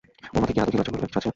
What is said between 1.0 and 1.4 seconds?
কিছু আছে?